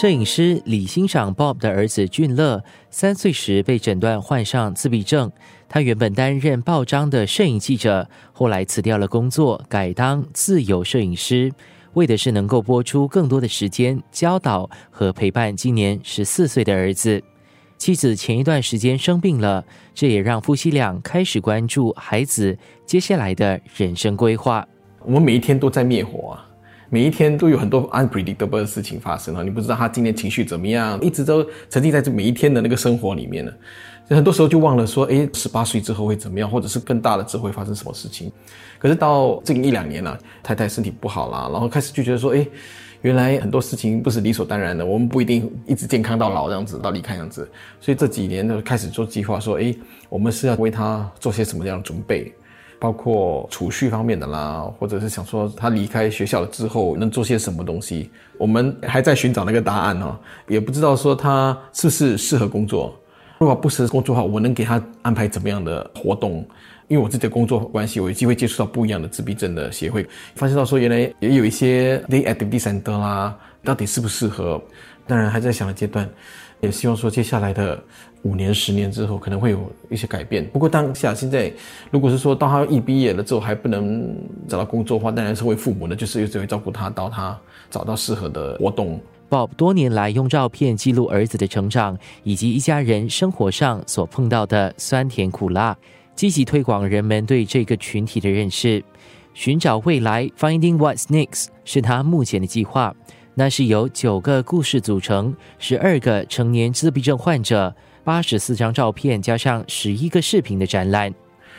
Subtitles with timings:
[0.00, 5.28] 摄影师李欣赏 Bob 的儿子俊乐，三岁时被诊断患上自闭症。
[5.68, 11.50] 他原本担任报章的摄影记者，后来辞掉了工作，改当自由摄影师，
[11.94, 17.20] 为的是能够播出更多的时间教导和陪伴今年十四岁的儿子。
[17.76, 19.64] 妻子前一段时间生病了，
[19.96, 22.56] 这也让夫妻俩开始关注孩子
[22.86, 24.64] 接下来的人生规划。
[25.00, 26.44] 我们每一天都在灭火啊。
[26.90, 29.42] 每一天都有很多 unpredictable 的事情发生啊！
[29.42, 33.52] 你不知道他今天情绪怎么样，一直都沉浸在这每一天的那个生活里面呢。
[34.08, 38.32] 很多时候就忘了说，哎，十八岁之后会怎么样，或者是更大了之后会发生什么事情。
[38.78, 42.46] 可是到近一两年了，太太身体不好了，然后开始就觉得说，哎，
[43.02, 47.46] 原来很多事情不是理所当然的，我们不一定一直健康到老这样子，到离开样子。
[47.82, 49.74] 所以这几年呢，开始做计划，说，哎，
[50.08, 52.32] 我们是要为他做些什么样的准备。
[52.78, 62.94] 包括储蓄方面的啦，或者是想说他离开学校了之后能做些什么东西，我们还在寻找那个答案哦，也不知道说他是不是适合工作。
[63.38, 66.46] 如果不适合工作的话，我能给他安排怎么样的活动？
[66.88, 74.60] 因为我自己的工作关系，我有机会接触到不一样的自闭症的协会，发现到说原来也有一些 day activity center 啦，到底适不适合？
[75.06, 76.08] 当然还在想的阶段，
[76.60, 77.78] 也希望说接下来的。
[78.22, 80.44] 五年、十年之后可能会有一些改变。
[80.48, 81.52] 不过当下现在，
[81.88, 84.12] 如果是说到他一毕业了之后还不能
[84.48, 87.38] 找到工作的话，当然是为父母呢，就是只会照顾他到他
[87.70, 89.00] 找到适合的活动。
[89.28, 95.76] Bob 多年来用照片记录儿子的成长，以及一家人生活上所碰到的酸甜苦辣，
[96.14, 98.82] 积极推广人们对这个群体的认识。
[99.34, 102.94] 寻找未来 （Finding What's Next） 是他目前的计划。
[103.34, 107.74] 那是由九个故事组成，十二个成年自闭症患者。
[108.02, 111.12] 八十四张照片加上十一个视频的展览，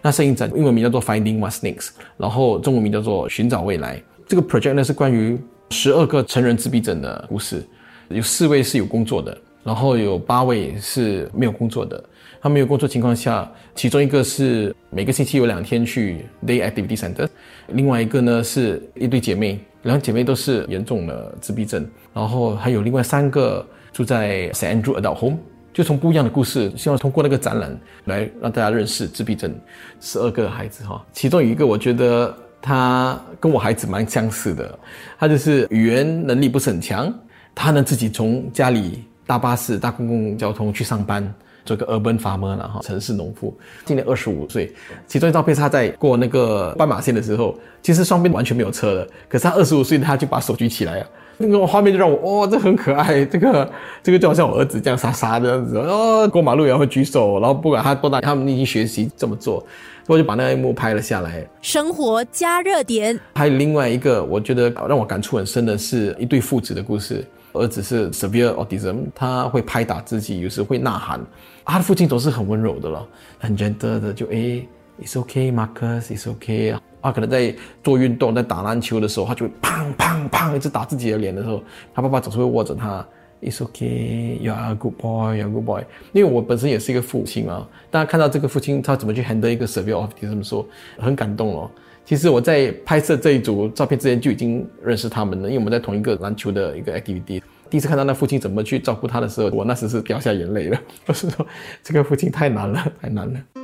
[0.00, 4.02] 那摄影展英文名叫做 Finding What's Next，然后中文名叫做寻找未来。
[4.26, 5.38] 这个 project 呢是关于
[5.70, 7.64] 十二个成人自闭症的故事，
[8.08, 12.02] 有四位是有工作的，然后有八位是没有工作的。
[12.42, 17.28] 他没有工作情况下，其中一个是每个星期有两天去 Day Activity Center，
[17.68, 25.38] 另外一个呢是一对姐妹，两姐妹都是严重的自闭症，然后还有另外三个住在 San Andrew Adult Home。
[25.72, 29.54] 就从不一样的故事，希望通过那个展览来让大家认识自闭症
[30.00, 31.06] 十二个孩子哈。
[31.12, 34.78] 其中有一个，我觉得他跟我孩子蛮相似的，
[35.18, 37.12] 他就是语言能力不是很强，
[37.54, 41.22] 他呢自己从家里搭巴士、搭公共交通去上班，
[41.64, 43.56] 做个 urban farmer 了哈，城市农夫。
[43.84, 44.72] 今年二十五岁，
[45.06, 51.06] 其中一照片是他在过那个斑马线的时候，其实双边完全没有车的，可是他二十五岁他就把手举起来了。
[51.42, 53.24] 那个画面就让我，哇，这很可爱。
[53.24, 53.70] 这个，
[54.02, 59.64] 这个就好像我儿子这样傻傻的样子，哦，过马路也会举手，然后不管他多大，他们已经学习这么做，
[60.06, 61.42] 我就把那一幕拍了下来。
[61.62, 63.18] 生活加热点。
[63.34, 67.24] 还有另外一个，我觉得让我感触很深的是一对父子的故事。
[67.52, 71.20] 儿子是 severe autism，他会拍打自己，有时会呐喊。
[71.64, 73.06] 他的父亲总是很温柔的了，
[73.38, 74.66] 很 gentle 的，就诶
[75.02, 76.82] ，it's okay，Marcus，it's okay 啊。
[77.02, 81.62] 他可能在做运动，在打篮球的时候，他就会砰砰砰一直打自己的脸的时候，
[81.94, 83.06] 他爸爸总是会握着他
[83.42, 85.82] ，It's okay，you are a good boy，you are a good boy。
[86.12, 90.66] 因为我本身也是一个父亲啊，大家看到这个父亲他怎么去 handle 一个 severe autism，说
[90.98, 91.70] 很感动哦。
[92.04, 97.40] 其实我在拍摄这一组照片之前就已经认识他们了，因为我们在同一个篮球的一个 activity。
[97.68, 100.80] 第一次看到那父亲怎么去照顾他的时候，我那时是掉下眼泪了。
[101.06, 101.46] 我是说，
[101.84, 103.59] 这个父亲太难了，太难了。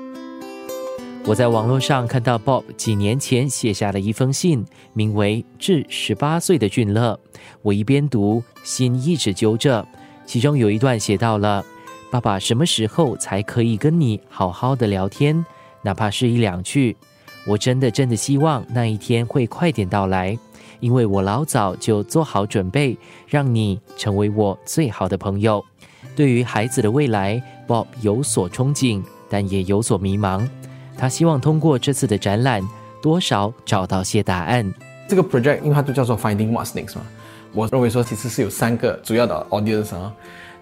[1.29, 7.19] 我在网络上看到 Bob 几年前写下的一封信，名为《致十八岁的俊乐》。
[7.63, 9.85] 我一边读，心一直揪着。
[10.25, 11.65] 其中有一段写到了
[12.13, 15.45] ：“爸爸什么时候才可以跟你好好的聊天？
[15.83, 16.97] 哪怕是一两句。
[17.45, 20.39] 我真的真的希望那一天会快点到来，
[20.79, 25.65] 因为我老早就做好准备，让你成为我最好的朋友。”
[26.15, 30.49] 对于孩子的未来，Bob 有所憧憬，但也有所迷茫。
[30.97, 32.63] 他希望通过这次的展览，
[33.03, 34.73] 多少找到些答案。
[35.09, 37.03] 这个 project 因为它就叫做 Finding What's Next 嘛，
[37.53, 40.13] 我认为说其实是有三个主要的 audience 啊。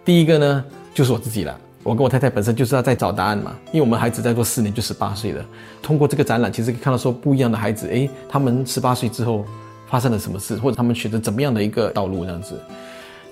[0.05, 5.43] 第一个呢就是我自己了，我跟我太太本身就是要在找答案嘛，因为我们孩子再过四年就十八岁了。
[5.83, 9.45] 通过这个展览，其实可以看到说不一样的孩子，诶，他们十八岁之后
[9.89, 12.61] 发生了什么事，或者他们选择怎么样的一个道路这样子。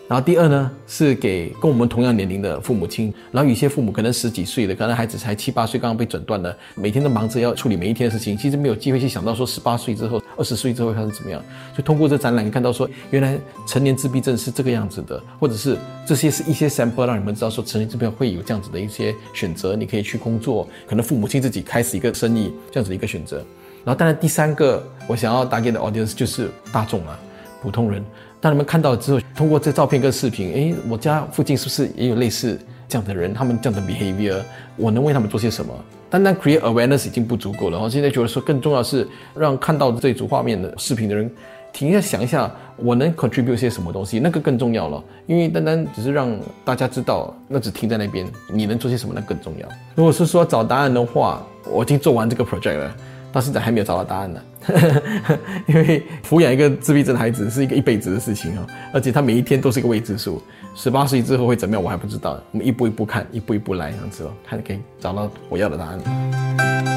[0.08, 3.14] 然后第二呢，是给跟我们同样年龄的父母亲。
[3.30, 11.42] 然后有些父母可能十几岁的，可能孩子才七八岁，刚刚被诊断了，每天都忙着要处理每一天的事情，其实没有机会去想到说十八岁之后、二十岁之后会发生怎么样。
[11.74, 23.38] 就通过这展览，看到说原来成年自闭症是这个样子的，或者是这些是一些 sample 让你们知道说成年自闭症会有这样子的一些选择，你可以去工作，可能父母亲自己开始一个生意这样子的一个选择。
[23.82, 27.18] 然后当然第三个我想要打给的 audience 就是大众啊，
[27.62, 28.04] 普通人。
[28.42, 32.58] 当你们看到之后，通过这照片跟视频，诶，我家附近是不是也有类似
[32.88, 33.32] 这样的人？
[33.32, 34.42] 他们这样的 behavior，
[34.76, 35.72] 我能为他们做些什么？
[36.10, 37.80] 单单 create awareness 已经不足够了。
[37.80, 41.30] 我现在觉得说，更重要是让看到这组画面的视频的人。
[41.72, 45.02] 停下，想一下，我能 contribute 些什么东西，那个更重要了。
[45.26, 48.26] 因为单单只是让大家知道，那只停在那边。
[48.52, 49.68] 你能做些什么，那更重要。
[49.94, 52.96] 如果是说找答案的话，我已经做完这个 project 了，
[53.32, 54.40] 到现在还没有找到答案呢。
[55.66, 60.40] 因为抚养一个自闭症孩子是一个一辈子的事情啊，而且他每一天都是一个未知数。
[60.74, 62.40] 十八岁之后会怎么样，我还不知道。
[62.52, 66.91] 我们一步一步看，一步一步来，这样子哦，看可以找到我要的答案。